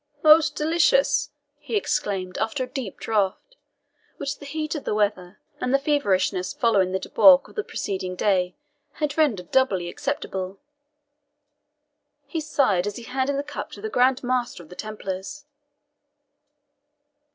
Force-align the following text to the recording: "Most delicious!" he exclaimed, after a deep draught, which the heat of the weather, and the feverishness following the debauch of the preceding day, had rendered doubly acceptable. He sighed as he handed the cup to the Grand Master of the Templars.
"Most 0.23 0.55
delicious!" 0.55 1.29
he 1.59 1.75
exclaimed, 1.75 2.39
after 2.39 2.63
a 2.63 2.67
deep 2.67 2.97
draught, 2.99 3.55
which 4.17 4.39
the 4.39 4.47
heat 4.47 4.73
of 4.73 4.83
the 4.83 4.95
weather, 4.95 5.39
and 5.59 5.71
the 5.71 5.77
feverishness 5.77 6.53
following 6.53 6.91
the 6.91 6.97
debauch 6.97 7.47
of 7.47 7.53
the 7.53 7.63
preceding 7.63 8.15
day, 8.15 8.55
had 8.93 9.15
rendered 9.15 9.51
doubly 9.51 9.87
acceptable. 9.89 10.57
He 12.25 12.41
sighed 12.41 12.87
as 12.87 12.95
he 12.95 13.03
handed 13.03 13.37
the 13.37 13.43
cup 13.43 13.69
to 13.73 13.81
the 13.81 13.89
Grand 13.89 14.23
Master 14.23 14.63
of 14.63 14.69
the 14.69 14.75
Templars. 14.75 15.45